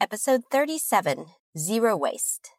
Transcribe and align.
episode 0.00 0.42
37 0.50 1.26
Zero 1.56 1.96
Waste. 1.96 2.57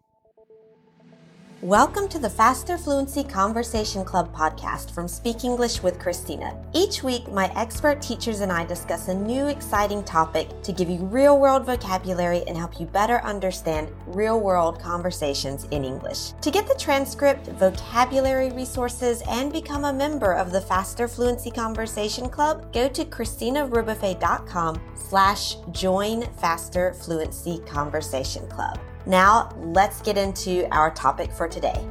Welcome 1.63 2.07
to 2.09 2.19
the 2.19 2.29
Faster 2.29 2.77
Fluency 2.77 3.21
Conversation 3.21 4.05
Club 4.05 4.33
podcast 4.33 4.91
from 4.91 5.09
Speak 5.09 5.43
English 5.43 5.83
with 5.83 5.99
Christina. 5.99 6.57
Each 6.71 7.03
week, 7.03 7.29
my 7.29 7.51
expert 7.53 8.01
teachers 8.01 8.39
and 8.39 8.49
I 8.49 8.63
discuss 8.63 9.09
a 9.09 9.13
new 9.13 9.47
exciting 9.47 10.05
topic 10.05 10.63
to 10.63 10.71
give 10.71 10.89
you 10.89 10.99
real 10.99 11.37
world 11.37 11.65
vocabulary 11.65 12.43
and 12.47 12.57
help 12.57 12.79
you 12.79 12.85
better 12.85 13.17
understand 13.25 13.91
real 14.07 14.39
world 14.39 14.79
conversations 14.79 15.65
in 15.71 15.83
English. 15.83 16.31
To 16.39 16.49
get 16.49 16.65
the 16.65 16.79
transcript, 16.79 17.47
vocabulary 17.47 18.51
resources, 18.51 19.21
and 19.27 19.51
become 19.51 19.83
a 19.83 19.91
member 19.91 20.31
of 20.31 20.53
the 20.53 20.61
Faster 20.61 21.09
Fluency 21.09 21.51
Conversation 21.51 22.29
Club, 22.29 22.71
go 22.71 22.87
to 22.87 23.03
christinarebuffet.com 23.03 24.81
slash 24.95 25.55
join 25.71 26.21
Faster 26.37 26.93
Fluency 26.93 27.59
Conversation 27.65 28.47
Club. 28.47 28.79
Now, 29.05 29.49
let's 29.57 30.01
get 30.01 30.17
into 30.17 30.67
our 30.73 30.91
topic 30.91 31.31
for 31.31 31.47
today. 31.47 31.85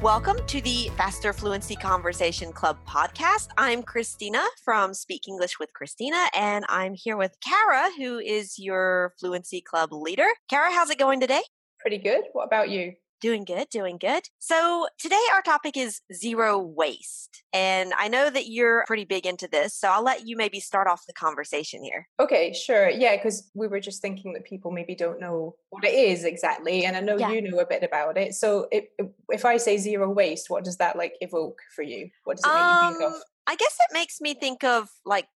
Welcome 0.00 0.38
to 0.46 0.60
the 0.60 0.90
Faster 0.96 1.32
Fluency 1.32 1.76
Conversation 1.76 2.52
Club 2.52 2.76
podcast. 2.88 3.48
I'm 3.56 3.82
Christina 3.82 4.42
from 4.64 4.94
Speak 4.94 5.28
English 5.28 5.58
with 5.58 5.72
Christina, 5.72 6.26
and 6.36 6.64
I'm 6.68 6.94
here 6.94 7.16
with 7.16 7.36
Kara, 7.40 7.88
who 7.96 8.18
is 8.18 8.58
your 8.58 9.14
Fluency 9.18 9.60
Club 9.60 9.92
leader. 9.92 10.26
Kara, 10.48 10.72
how's 10.72 10.90
it 10.90 10.98
going 10.98 11.20
today? 11.20 11.42
Pretty 11.78 11.98
good. 11.98 12.22
What 12.32 12.46
about 12.46 12.68
you? 12.70 12.94
Doing 13.22 13.44
good, 13.44 13.68
doing 13.70 13.98
good. 13.98 14.24
So 14.40 14.88
today 14.98 15.20
our 15.32 15.42
topic 15.42 15.76
is 15.76 16.00
zero 16.12 16.58
waste. 16.58 17.44
And 17.52 17.92
I 17.96 18.08
know 18.08 18.28
that 18.28 18.48
you're 18.48 18.82
pretty 18.88 19.04
big 19.04 19.26
into 19.26 19.46
this, 19.46 19.74
so 19.74 19.88
I'll 19.88 20.02
let 20.02 20.26
you 20.26 20.36
maybe 20.36 20.58
start 20.58 20.88
off 20.88 21.06
the 21.06 21.12
conversation 21.12 21.84
here. 21.84 22.08
Okay, 22.18 22.52
sure. 22.52 22.90
Yeah, 22.90 23.14
because 23.14 23.48
we 23.54 23.68
were 23.68 23.78
just 23.78 24.02
thinking 24.02 24.32
that 24.32 24.44
people 24.44 24.72
maybe 24.72 24.96
don't 24.96 25.20
know 25.20 25.54
what 25.70 25.84
it 25.84 25.94
is 25.94 26.24
exactly. 26.24 26.84
And 26.84 26.96
I 26.96 27.00
know 27.00 27.16
yeah. 27.16 27.30
you 27.30 27.48
know 27.48 27.60
a 27.60 27.66
bit 27.66 27.84
about 27.84 28.18
it. 28.18 28.34
So 28.34 28.66
if, 28.72 28.86
if 29.28 29.44
I 29.44 29.56
say 29.56 29.78
zero 29.78 30.10
waste, 30.10 30.50
what 30.50 30.64
does 30.64 30.78
that 30.78 30.96
like 30.96 31.14
evoke 31.20 31.60
for 31.76 31.82
you? 31.82 32.10
What 32.24 32.38
does 32.38 32.44
it 32.44 32.48
make 32.48 32.56
um, 32.56 32.92
you 32.92 32.98
think 32.98 33.08
of? 33.08 33.14
Um, 33.14 33.22
I 33.46 33.54
guess 33.54 33.76
it 33.78 33.94
makes 33.94 34.20
me 34.20 34.34
think 34.34 34.64
of 34.64 34.88
like 35.06 35.28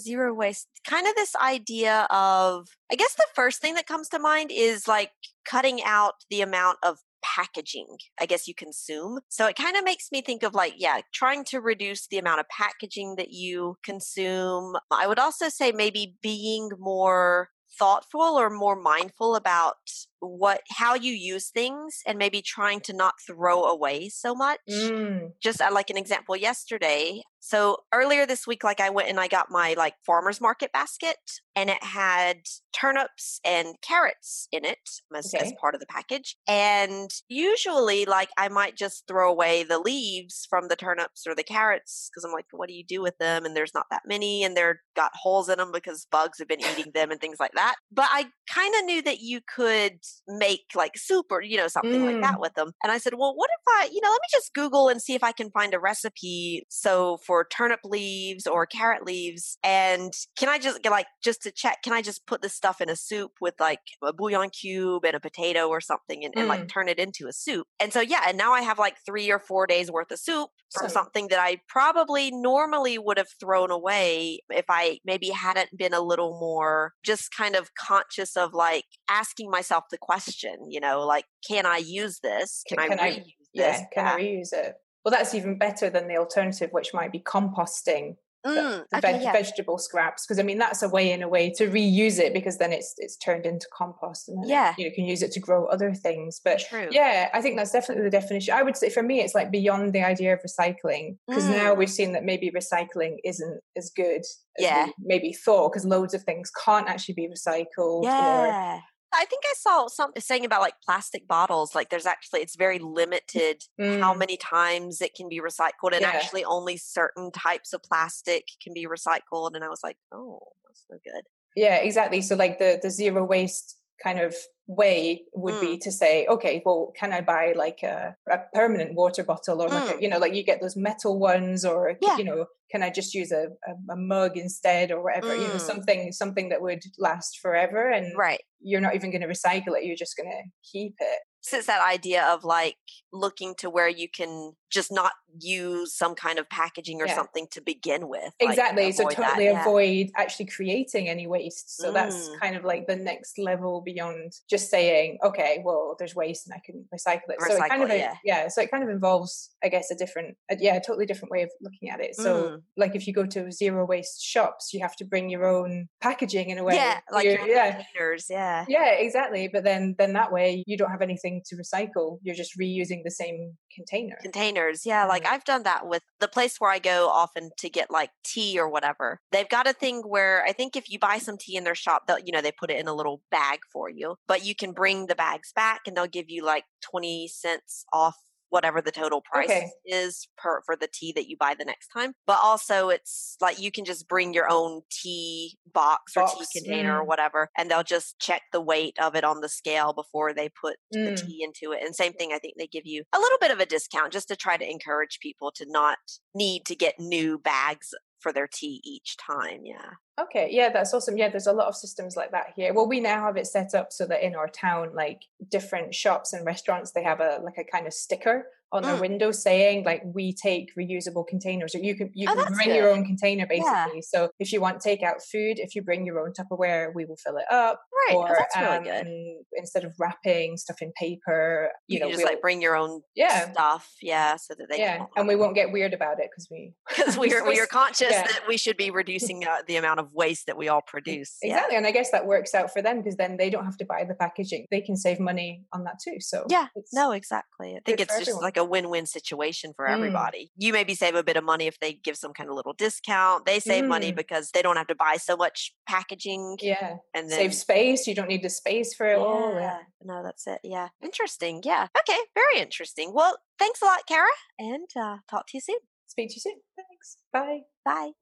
zero 0.00 0.32
waste 0.32 0.68
kind 0.86 1.06
of 1.06 1.14
this 1.14 1.34
idea 1.36 2.06
of 2.10 2.68
i 2.92 2.94
guess 2.94 3.14
the 3.14 3.26
first 3.34 3.62
thing 3.62 3.74
that 3.74 3.86
comes 3.86 4.10
to 4.10 4.18
mind 4.18 4.50
is 4.52 4.86
like 4.86 5.10
cutting 5.48 5.82
out 5.84 6.14
the 6.28 6.42
amount 6.42 6.76
of 6.82 6.98
packaging, 7.36 7.86
I 8.20 8.26
guess 8.26 8.48
you 8.48 8.54
consume. 8.54 9.20
So 9.28 9.46
it 9.46 9.56
kind 9.56 9.76
of 9.76 9.84
makes 9.84 10.08
me 10.12 10.22
think 10.22 10.42
of 10.42 10.54
like, 10.54 10.74
yeah, 10.76 11.00
trying 11.12 11.44
to 11.46 11.60
reduce 11.60 12.06
the 12.06 12.18
amount 12.18 12.40
of 12.40 12.46
packaging 12.48 13.16
that 13.16 13.30
you 13.30 13.76
consume. 13.84 14.76
I 14.90 15.06
would 15.06 15.18
also 15.18 15.48
say 15.48 15.72
maybe 15.72 16.16
being 16.22 16.70
more 16.78 17.50
thoughtful 17.78 18.20
or 18.20 18.48
more 18.48 18.80
mindful 18.80 19.36
about 19.36 19.74
what 20.20 20.60
how 20.70 20.94
you 20.94 21.12
use 21.12 21.50
things 21.50 22.00
and 22.06 22.18
maybe 22.18 22.42
trying 22.42 22.80
to 22.80 22.92
not 22.92 23.14
throw 23.26 23.64
away 23.64 24.08
so 24.08 24.34
much 24.34 24.60
mm. 24.70 25.30
just 25.42 25.60
uh, 25.60 25.68
like 25.72 25.90
an 25.90 25.96
example 25.96 26.34
yesterday 26.34 27.20
so 27.46 27.84
earlier 27.94 28.26
this 28.26 28.44
week, 28.44 28.64
like 28.64 28.80
I 28.80 28.90
went 28.90 29.08
and 29.08 29.20
I 29.20 29.28
got 29.28 29.52
my 29.52 29.76
like 29.78 29.94
farmer's 30.04 30.40
market 30.40 30.72
basket 30.72 31.16
and 31.54 31.70
it 31.70 31.80
had 31.80 32.38
turnips 32.72 33.38
and 33.44 33.76
carrots 33.82 34.48
in 34.50 34.64
it 34.64 34.80
as, 35.14 35.32
okay. 35.32 35.46
as 35.46 35.52
part 35.60 35.76
of 35.76 35.80
the 35.80 35.86
package. 35.86 36.36
And 36.48 37.08
usually 37.28 38.04
like 38.04 38.30
I 38.36 38.48
might 38.48 38.76
just 38.76 39.04
throw 39.06 39.30
away 39.30 39.62
the 39.62 39.78
leaves 39.78 40.44
from 40.50 40.66
the 40.66 40.74
turnips 40.74 41.24
or 41.24 41.36
the 41.36 41.44
carrots 41.44 42.10
because 42.10 42.24
I'm 42.24 42.32
like, 42.32 42.46
what 42.50 42.68
do 42.68 42.74
you 42.74 42.84
do 42.84 43.00
with 43.00 43.16
them? 43.18 43.44
And 43.44 43.56
there's 43.56 43.74
not 43.74 43.86
that 43.92 44.02
many 44.08 44.42
and 44.42 44.56
they're 44.56 44.80
got 44.96 45.12
holes 45.14 45.48
in 45.48 45.58
them 45.58 45.70
because 45.72 46.08
bugs 46.10 46.40
have 46.40 46.48
been 46.48 46.60
eating 46.60 46.90
them 46.94 47.12
and 47.12 47.20
things 47.20 47.38
like 47.38 47.52
that. 47.54 47.76
But 47.92 48.08
I 48.10 48.26
kind 48.52 48.74
of 48.74 48.84
knew 48.86 49.02
that 49.02 49.20
you 49.20 49.40
could 49.54 50.00
make 50.28 50.64
like 50.74 50.96
soup 50.96 51.26
or, 51.30 51.42
you 51.42 51.56
know, 51.56 51.68
something 51.68 52.00
mm. 52.00 52.12
like 52.12 52.22
that 52.22 52.36
mm. 52.36 52.40
with 52.40 52.54
them. 52.54 52.72
And 52.82 52.92
I 52.92 52.98
said, 52.98 53.14
well, 53.16 53.34
what 53.34 53.50
if 53.52 53.62
I, 53.68 53.88
you 53.92 54.00
know, 54.00 54.10
let 54.10 54.20
me 54.20 54.28
just 54.30 54.54
Google 54.54 54.88
and 54.88 55.00
see 55.00 55.14
if 55.14 55.22
I 55.22 55.32
can 55.32 55.50
find 55.50 55.74
a 55.74 55.78
recipe. 55.78 56.66
So 56.68 57.18
for 57.26 57.46
turnip 57.50 57.80
leaves 57.84 58.46
or 58.46 58.66
carrot 58.66 59.04
leaves. 59.04 59.58
And 59.62 60.12
can 60.38 60.48
I 60.48 60.58
just 60.58 60.82
get 60.82 60.90
like, 60.90 61.06
just 61.22 61.42
to 61.42 61.50
check, 61.50 61.78
can 61.82 61.92
I 61.92 62.02
just 62.02 62.26
put 62.26 62.42
this 62.42 62.54
stuff 62.54 62.80
in 62.80 62.88
a 62.88 62.96
soup 62.96 63.32
with 63.40 63.54
like 63.60 63.80
a 64.02 64.12
bouillon 64.12 64.50
cube 64.50 65.04
and 65.04 65.14
a 65.14 65.20
potato 65.20 65.68
or 65.68 65.80
something 65.80 66.24
and, 66.24 66.34
mm. 66.34 66.40
and 66.40 66.48
like 66.48 66.62
mm. 66.62 66.68
turn 66.68 66.88
it 66.88 66.98
into 66.98 67.26
a 67.28 67.32
soup? 67.32 67.66
And 67.80 67.92
so, 67.92 68.00
yeah, 68.00 68.24
and 68.28 68.36
now 68.36 68.52
I 68.52 68.62
have 68.62 68.78
like 68.78 68.96
three 69.04 69.30
or 69.30 69.38
four 69.38 69.66
days 69.66 69.90
worth 69.90 70.10
of 70.10 70.18
soup 70.18 70.50
from 70.72 70.90
something 70.90 71.28
that 71.28 71.38
I 71.38 71.58
probably 71.68 72.30
normally 72.30 72.98
would 72.98 73.18
have 73.18 73.28
thrown 73.40 73.70
away 73.70 74.40
if 74.50 74.66
I 74.68 74.98
maybe 75.04 75.30
hadn't 75.30 75.76
been 75.76 75.94
a 75.94 76.00
little 76.00 76.38
more 76.38 76.92
just 77.04 77.30
kind 77.34 77.54
of 77.54 77.70
conscious 77.74 78.36
of 78.36 78.52
like 78.52 78.84
asking 79.08 79.50
myself 79.50 79.84
the 79.90 79.95
question, 79.98 80.70
you 80.70 80.80
know, 80.80 81.06
like, 81.06 81.24
can 81.46 81.66
I 81.66 81.78
use 81.78 82.20
this? 82.22 82.62
Can, 82.68 82.78
can 82.78 83.00
I 83.00 83.10
reuse 83.10 83.12
I, 83.12 83.14
this? 83.18 83.32
Yeah, 83.54 83.84
can 83.92 84.04
yeah. 84.04 84.14
I 84.14 84.20
reuse 84.20 84.52
it? 84.52 84.74
well, 85.06 85.12
that's 85.12 85.36
even 85.36 85.56
better 85.56 85.88
than 85.88 86.08
the 86.08 86.16
alternative, 86.16 86.70
which 86.72 86.92
might 86.92 87.12
be 87.12 87.20
composting 87.20 88.16
mm, 88.44 88.84
the, 88.90 88.96
okay, 88.96 89.12
veg- 89.12 89.22
yeah. 89.22 89.30
vegetable 89.30 89.78
scraps. 89.78 90.26
Because 90.26 90.40
I 90.40 90.42
mean, 90.42 90.58
that's 90.58 90.82
a 90.82 90.88
way 90.88 91.12
in 91.12 91.22
a 91.22 91.28
way 91.28 91.48
to 91.58 91.68
reuse 91.68 92.18
it 92.18 92.34
because 92.34 92.58
then 92.58 92.72
it's 92.72 92.92
it's 92.98 93.16
turned 93.16 93.46
into 93.46 93.68
compost, 93.72 94.28
and 94.28 94.42
then 94.42 94.50
yeah, 94.50 94.70
it, 94.70 94.78
you, 94.78 94.88
know, 94.88 94.94
can 94.96 95.04
use 95.04 95.22
it 95.22 95.30
to 95.30 95.38
grow 95.38 95.66
other 95.66 95.94
things. 95.94 96.40
But 96.44 96.58
True. 96.58 96.88
yeah, 96.90 97.28
I 97.32 97.40
think 97.40 97.56
that's 97.56 97.70
definitely 97.70 98.02
the 98.02 98.10
definition. 98.10 98.52
I 98.52 98.64
would 98.64 98.76
say 98.76 98.90
for 98.90 99.04
me, 99.04 99.20
it's 99.20 99.32
like 99.32 99.52
beyond 99.52 99.92
the 99.92 100.02
idea 100.02 100.32
of 100.32 100.40
recycling 100.40 101.18
because 101.28 101.44
mm. 101.44 101.56
now 101.56 101.72
we've 101.72 101.88
seen 101.88 102.10
that 102.14 102.24
maybe 102.24 102.50
recycling 102.50 103.18
isn't 103.24 103.60
as 103.76 103.92
good 103.94 104.22
as 104.22 104.34
yeah. 104.58 104.88
maybe 104.98 105.32
thought 105.32 105.72
because 105.72 105.86
loads 105.86 106.14
of 106.14 106.24
things 106.24 106.50
can't 106.64 106.88
actually 106.88 107.14
be 107.14 107.28
recycled. 107.28 108.02
Yeah. 108.02 108.78
Or, 108.78 108.80
I 109.16 109.24
think 109.24 109.42
I 109.46 109.54
saw 109.56 109.88
something 109.88 110.20
saying 110.20 110.44
about 110.44 110.60
like 110.60 110.74
plastic 110.84 111.26
bottles. 111.26 111.74
Like 111.74 111.90
there's 111.90 112.06
actually 112.06 112.40
it's 112.40 112.56
very 112.56 112.78
limited 112.78 113.64
mm. 113.80 114.00
how 114.00 114.14
many 114.14 114.36
times 114.36 115.00
it 115.00 115.14
can 115.14 115.28
be 115.28 115.40
recycled, 115.40 115.92
and 115.92 116.02
yeah. 116.02 116.08
actually 116.08 116.44
only 116.44 116.76
certain 116.76 117.30
types 117.32 117.72
of 117.72 117.82
plastic 117.82 118.48
can 118.62 118.74
be 118.74 118.86
recycled. 118.86 119.54
And 119.54 119.64
I 119.64 119.68
was 119.68 119.80
like, 119.82 119.96
oh, 120.12 120.40
that's 120.66 120.84
so 120.88 120.98
good. 121.04 121.24
Yeah, 121.54 121.76
exactly. 121.76 122.20
So 122.20 122.36
like 122.36 122.58
the 122.58 122.78
the 122.82 122.90
zero 122.90 123.24
waste 123.24 123.76
kind 124.02 124.20
of 124.20 124.34
way 124.66 125.22
would 125.32 125.54
mm. 125.54 125.60
be 125.60 125.78
to 125.78 125.92
say 125.92 126.26
okay 126.26 126.60
well 126.66 126.92
can 126.96 127.12
i 127.12 127.20
buy 127.20 127.54
like 127.56 127.82
a, 127.84 128.16
a 128.30 128.38
permanent 128.52 128.94
water 128.94 129.22
bottle 129.22 129.62
or 129.62 129.68
like 129.68 129.84
mm. 129.84 129.98
a, 129.98 130.02
you 130.02 130.08
know 130.08 130.18
like 130.18 130.34
you 130.34 130.42
get 130.42 130.60
those 130.60 130.76
metal 130.76 131.18
ones 131.18 131.64
or 131.64 131.96
yeah. 132.02 132.16
you 132.16 132.24
know 132.24 132.46
can 132.70 132.82
i 132.82 132.90
just 132.90 133.14
use 133.14 133.32
a, 133.32 133.46
a, 133.68 133.92
a 133.92 133.96
mug 133.96 134.36
instead 134.36 134.90
or 134.90 135.02
whatever 135.02 135.28
mm. 135.28 135.40
you 135.40 135.48
know 135.48 135.54
mm. 135.54 135.60
something 135.60 136.12
something 136.12 136.48
that 136.48 136.62
would 136.62 136.82
last 136.98 137.38
forever 137.40 137.90
and 137.90 138.16
right 138.16 138.42
you're 138.60 138.80
not 138.80 138.94
even 138.94 139.10
going 139.10 139.22
to 139.22 139.28
recycle 139.28 139.76
it 139.76 139.84
you're 139.84 139.96
just 139.96 140.16
going 140.16 140.30
to 140.30 140.50
keep 140.70 140.94
it 140.98 141.18
so 141.40 141.58
it's 141.58 141.68
that 141.68 141.86
idea 141.86 142.24
of 142.24 142.42
like 142.42 142.76
looking 143.12 143.54
to 143.58 143.70
where 143.70 143.88
you 143.88 144.08
can 144.08 144.54
just 144.70 144.92
not 144.92 145.12
use 145.38 145.94
some 145.94 146.14
kind 146.14 146.38
of 146.38 146.48
packaging 146.48 147.00
or 147.00 147.06
yeah. 147.06 147.14
something 147.14 147.46
to 147.50 147.60
begin 147.60 148.08
with. 148.08 148.32
Exactly. 148.40 148.86
Like, 148.86 148.94
so 148.94 149.08
totally 149.08 149.48
that, 149.48 149.62
avoid 149.62 150.06
yeah. 150.06 150.06
actually 150.16 150.46
creating 150.46 151.08
any 151.08 151.26
waste. 151.26 151.76
So 151.76 151.90
mm. 151.90 151.94
that's 151.94 152.30
kind 152.40 152.56
of 152.56 152.64
like 152.64 152.86
the 152.86 152.96
next 152.96 153.38
level 153.38 153.82
beyond 153.84 154.32
just 154.48 154.70
saying, 154.70 155.18
okay, 155.24 155.62
well, 155.64 155.94
there's 155.98 156.14
waste 156.14 156.46
and 156.46 156.54
I 156.54 156.62
can 156.64 156.84
recycle 156.94 157.28
it. 157.28 157.38
Recycle, 157.38 157.58
so 157.58 157.64
it 157.64 157.68
kind 157.68 157.82
of 157.82 157.90
yeah. 157.90 158.14
yeah. 158.24 158.48
So 158.48 158.62
it 158.62 158.70
kind 158.70 158.82
of 158.82 158.90
involves, 158.90 159.50
I 159.62 159.68
guess, 159.68 159.90
a 159.90 159.94
different, 159.94 160.36
a, 160.50 160.56
yeah, 160.58 160.76
a 160.76 160.80
totally 160.80 161.06
different 161.06 161.32
way 161.32 161.42
of 161.42 161.50
looking 161.60 161.90
at 161.90 162.00
it. 162.00 162.16
So 162.16 162.42
mm. 162.42 162.62
like 162.76 162.94
if 162.94 163.06
you 163.06 163.12
go 163.12 163.26
to 163.26 163.52
zero 163.52 163.86
waste 163.86 164.22
shops, 164.22 164.70
you 164.72 164.80
have 164.80 164.96
to 164.96 165.04
bring 165.04 165.28
your 165.28 165.44
own 165.44 165.88
packaging 166.00 166.50
in 166.50 166.58
a 166.58 166.64
way. 166.64 166.74
Yeah, 166.74 167.00
like 167.12 167.24
your 167.24 167.46
yeah. 167.46 167.72
containers. 167.72 168.26
Yeah. 168.30 168.64
Yeah, 168.68 168.92
exactly. 168.92 169.48
But 169.52 169.64
then 169.64 169.94
then 169.98 170.14
that 170.14 170.32
way 170.32 170.64
you 170.66 170.76
don't 170.76 170.90
have 170.90 171.02
anything 171.02 171.42
to 171.46 171.56
recycle. 171.56 172.18
You're 172.22 172.34
just 172.34 172.58
reusing 172.58 173.02
the 173.04 173.10
same 173.10 173.56
container. 173.74 174.16
Containers. 174.56 174.86
Yeah. 174.86 175.06
Like 175.06 175.24
mm-hmm. 175.24 175.34
I've 175.34 175.44
done 175.44 175.62
that 175.64 175.86
with 175.86 176.02
the 176.20 176.28
place 176.28 176.56
where 176.58 176.70
I 176.70 176.78
go 176.78 177.08
often 177.08 177.50
to 177.58 177.68
get 177.68 177.90
like 177.90 178.10
tea 178.24 178.58
or 178.58 178.68
whatever. 178.68 179.20
They've 179.32 179.48
got 179.48 179.68
a 179.68 179.72
thing 179.72 180.02
where 180.06 180.44
I 180.44 180.52
think 180.52 180.76
if 180.76 180.90
you 180.90 180.98
buy 180.98 181.18
some 181.18 181.36
tea 181.38 181.56
in 181.56 181.64
their 181.64 181.74
shop, 181.74 182.06
they'll, 182.06 182.18
you 182.18 182.32
know, 182.32 182.40
they 182.40 182.52
put 182.52 182.70
it 182.70 182.78
in 182.78 182.88
a 182.88 182.94
little 182.94 183.22
bag 183.30 183.60
for 183.72 183.90
you, 183.90 184.16
but 184.26 184.44
you 184.44 184.54
can 184.54 184.72
bring 184.72 185.06
the 185.06 185.14
bags 185.14 185.52
back 185.54 185.82
and 185.86 185.96
they'll 185.96 186.06
give 186.06 186.30
you 186.30 186.44
like 186.44 186.64
20 186.90 187.28
cents 187.28 187.84
off 187.92 188.16
whatever 188.56 188.80
the 188.80 188.90
total 188.90 189.20
price 189.20 189.50
okay. 189.50 189.70
is 189.84 190.28
per 190.38 190.62
for 190.64 190.76
the 190.76 190.88
tea 190.90 191.12
that 191.12 191.28
you 191.28 191.36
buy 191.36 191.54
the 191.54 191.64
next 191.66 191.88
time. 191.88 192.14
But 192.26 192.38
also 192.42 192.88
it's 192.88 193.36
like 193.38 193.60
you 193.60 193.70
can 193.70 193.84
just 193.84 194.08
bring 194.08 194.32
your 194.32 194.50
own 194.50 194.80
tea 194.90 195.58
box, 195.74 196.14
box. 196.14 196.32
or 196.32 196.38
tea 196.38 196.60
container 196.60 196.94
mm. 196.94 197.00
or 197.00 197.04
whatever, 197.04 197.50
and 197.58 197.70
they'll 197.70 197.82
just 197.82 198.18
check 198.18 198.40
the 198.54 198.60
weight 198.62 198.96
of 198.98 199.14
it 199.14 199.24
on 199.24 199.42
the 199.42 199.48
scale 199.50 199.92
before 199.92 200.32
they 200.32 200.48
put 200.48 200.76
mm. 200.94 201.04
the 201.04 201.22
tea 201.22 201.44
into 201.44 201.76
it. 201.76 201.82
And 201.84 201.94
same 201.94 202.14
thing, 202.14 202.32
I 202.32 202.38
think 202.38 202.54
they 202.56 202.66
give 202.66 202.86
you 202.86 203.02
a 203.14 203.18
little 203.18 203.38
bit 203.42 203.50
of 203.50 203.60
a 203.60 203.66
discount 203.66 204.10
just 204.10 204.28
to 204.28 204.36
try 204.36 204.56
to 204.56 204.68
encourage 204.68 205.18
people 205.20 205.52
to 205.56 205.66
not 205.68 205.98
need 206.34 206.64
to 206.64 206.74
get 206.74 206.94
new 206.98 207.38
bags 207.38 207.92
for 208.18 208.32
their 208.32 208.46
tea 208.46 208.80
each 208.84 209.16
time. 209.16 209.60
Yeah. 209.64 209.90
Okay, 210.20 210.48
yeah, 210.50 210.70
that's 210.70 210.94
awesome. 210.94 211.18
Yeah, 211.18 211.28
there's 211.28 211.46
a 211.46 211.52
lot 211.52 211.68
of 211.68 211.76
systems 211.76 212.16
like 212.16 212.30
that 212.30 212.52
here. 212.56 212.72
Well, 212.72 212.88
we 212.88 213.00
now 213.00 213.20
have 213.20 213.36
it 213.36 213.46
set 213.46 213.74
up 213.74 213.92
so 213.92 214.06
that 214.06 214.24
in 214.24 214.34
our 214.34 214.48
town, 214.48 214.94
like 214.94 215.20
different 215.50 215.94
shops 215.94 216.32
and 216.32 216.46
restaurants, 216.46 216.92
they 216.92 217.02
have 217.02 217.20
a 217.20 217.40
like 217.42 217.58
a 217.58 217.64
kind 217.64 217.86
of 217.86 217.92
sticker 217.92 218.46
on 218.72 218.82
their 218.82 218.96
mm. 218.96 219.00
window 219.00 219.30
saying 219.30 219.84
like 219.84 220.02
we 220.04 220.32
take 220.32 220.74
reusable 220.76 221.26
containers 221.26 221.74
or 221.74 221.78
you 221.78 221.94
can 221.94 222.10
you 222.14 222.26
oh, 222.28 222.34
can 222.34 222.52
bring 222.52 222.68
good. 222.68 222.76
your 222.76 222.90
own 222.90 223.04
container 223.04 223.46
basically 223.46 223.70
yeah. 223.94 224.00
so 224.02 224.28
if 224.40 224.52
you 224.52 224.60
want 224.60 224.82
takeout 224.82 225.22
food 225.30 225.58
if 225.58 225.74
you 225.74 225.82
bring 225.82 226.04
your 226.04 226.20
own 226.20 226.32
tupperware 226.32 226.92
we 226.94 227.04
will 227.04 227.16
fill 227.16 227.36
it 227.36 227.44
up 227.50 227.80
right 228.08 228.16
oh, 228.16 228.22
or 228.22 228.46
oh, 228.56 228.80
really 228.80 229.36
um, 229.38 229.44
instead 229.54 229.84
of 229.84 229.94
wrapping 230.00 230.56
stuff 230.56 230.82
in 230.82 230.92
paper 230.98 231.70
you, 231.86 231.98
you 231.98 232.00
know 232.00 232.08
just 232.08 232.18
we'll, 232.18 232.26
like 232.26 232.40
bring 232.40 232.60
your 232.60 232.76
own 232.76 233.00
yeah 233.14 233.50
stuff 233.52 233.94
yeah 234.02 234.36
so 234.36 234.54
that 234.58 234.66
they 234.68 234.78
yeah 234.78 235.04
and 235.16 235.28
we 235.28 235.36
won't 235.36 235.54
get 235.54 235.70
weird 235.70 235.94
about 235.94 236.18
it 236.18 236.28
because 236.30 236.48
we 236.50 236.74
because 236.88 237.16
we 237.16 237.32
are 237.34 237.46
we 237.46 237.60
are 237.60 237.66
conscious 237.66 238.10
yeah. 238.10 238.24
that 238.24 238.42
we 238.48 238.56
should 238.56 238.76
be 238.76 238.90
reducing 238.90 239.46
uh, 239.46 239.58
the 239.68 239.76
amount 239.76 240.00
of 240.00 240.08
waste 240.12 240.46
that 240.46 240.56
we 240.56 240.68
all 240.68 240.82
produce 240.82 241.36
exactly 241.40 241.74
yeah. 241.74 241.78
and 241.78 241.86
i 241.86 241.92
guess 241.92 242.10
that 242.10 242.26
works 242.26 242.52
out 242.54 242.72
for 242.72 242.82
them 242.82 242.98
because 242.98 243.16
then 243.16 243.36
they 243.36 243.48
don't 243.48 243.64
have 243.64 243.76
to 243.76 243.84
buy 243.84 244.04
the 244.04 244.14
packaging 244.14 244.66
they 244.72 244.80
can 244.80 244.96
save 244.96 245.20
money 245.20 245.62
on 245.72 245.84
that 245.84 245.98
too 246.02 246.16
so 246.18 246.44
yeah 246.50 246.66
no 246.92 247.12
exactly 247.12 247.76
i 247.76 247.80
think 247.86 248.00
it's 248.00 248.12
just 248.12 248.22
everyone. 248.22 248.42
like 248.42 248.55
a 248.56 248.64
win-win 248.64 249.06
situation 249.06 249.72
for 249.74 249.86
mm. 249.86 249.92
everybody. 249.92 250.50
You 250.56 250.72
maybe 250.72 250.94
save 250.94 251.14
a 251.14 251.22
bit 251.22 251.36
of 251.36 251.44
money 251.44 251.66
if 251.66 251.78
they 251.80 251.94
give 251.94 252.16
some 252.16 252.32
kind 252.32 252.48
of 252.50 252.56
little 252.56 252.72
discount. 252.72 253.46
They 253.46 253.60
save 253.60 253.84
mm. 253.84 253.88
money 253.88 254.12
because 254.12 254.50
they 254.52 254.62
don't 254.62 254.76
have 254.76 254.86
to 254.88 254.94
buy 254.94 255.16
so 255.16 255.36
much 255.36 255.72
packaging 255.88 256.58
yeah. 256.60 256.96
and 257.14 257.30
then, 257.30 257.38
save 257.38 257.54
space. 257.54 258.06
You 258.06 258.14
don't 258.14 258.28
need 258.28 258.42
the 258.42 258.50
space 258.50 258.94
for 258.94 259.06
it 259.06 259.18
yeah. 259.18 259.24
all 259.24 259.54
yeah. 259.54 259.78
No 260.02 260.22
that's 260.22 260.46
it. 260.46 260.60
Yeah. 260.62 260.88
Interesting. 261.02 261.62
Yeah. 261.64 261.86
Okay. 261.98 262.18
Very 262.34 262.58
interesting. 262.60 263.12
Well 263.14 263.38
thanks 263.58 263.82
a 263.82 263.84
lot 263.84 264.00
kara 264.08 264.28
and 264.58 264.88
uh, 264.96 265.18
talk 265.28 265.46
to 265.48 265.56
you 265.56 265.60
soon. 265.60 265.78
Speak 266.06 266.28
to 266.30 266.34
you 266.36 266.40
soon. 266.40 266.60
Thanks. 266.76 267.16
Bye. 267.32 267.60
Bye 267.84 268.12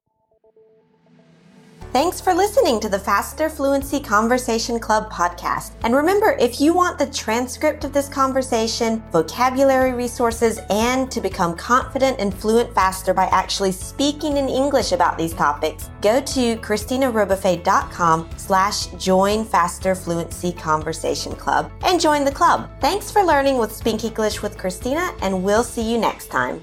Thanks 1.95 2.19
for 2.19 2.33
listening 2.33 2.81
to 2.81 2.89
the 2.89 2.99
Faster 2.99 3.47
Fluency 3.47 4.01
Conversation 4.01 4.81
Club 4.81 5.09
podcast. 5.09 5.75
And 5.83 5.95
remember, 5.95 6.35
if 6.41 6.59
you 6.59 6.73
want 6.73 6.99
the 6.99 7.05
transcript 7.05 7.85
of 7.85 7.93
this 7.93 8.09
conversation, 8.09 9.01
vocabulary 9.13 9.93
resources, 9.93 10.59
and 10.69 11.09
to 11.09 11.21
become 11.21 11.55
confident 11.55 12.19
and 12.19 12.33
fluent 12.33 12.75
faster 12.75 13.13
by 13.13 13.27
actually 13.27 13.71
speaking 13.71 14.35
in 14.35 14.49
English 14.49 14.91
about 14.91 15.17
these 15.17 15.33
topics, 15.33 15.89
go 16.01 16.19
to 16.19 16.57
christinarebuffet.com 16.57 18.29
slash 18.35 18.87
join 19.01 19.45
Faster 19.45 19.95
Fluency 19.95 20.51
Conversation 20.51 21.33
Club 21.33 21.71
and 21.85 22.01
join 22.01 22.25
the 22.25 22.29
club. 22.29 22.69
Thanks 22.81 23.09
for 23.09 23.23
learning 23.23 23.57
with 23.57 23.71
Speak 23.71 24.03
English 24.03 24.41
with 24.41 24.57
Christina, 24.57 25.13
and 25.21 25.45
we'll 25.45 25.63
see 25.63 25.89
you 25.89 25.97
next 25.97 26.27
time. 26.27 26.61